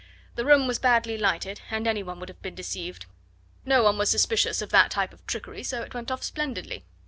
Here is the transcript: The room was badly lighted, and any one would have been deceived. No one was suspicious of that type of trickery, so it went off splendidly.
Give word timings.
The 0.33 0.45
room 0.45 0.65
was 0.65 0.79
badly 0.79 1.15
lighted, 1.15 1.61
and 1.69 1.85
any 1.85 2.01
one 2.01 2.19
would 2.19 2.29
have 2.29 2.41
been 2.41 2.55
deceived. 2.55 3.05
No 3.65 3.83
one 3.83 3.99
was 3.99 4.09
suspicious 4.09 4.59
of 4.59 4.71
that 4.71 4.89
type 4.89 5.13
of 5.13 5.23
trickery, 5.27 5.61
so 5.61 5.83
it 5.83 5.93
went 5.93 6.09
off 6.09 6.23
splendidly. 6.23 6.83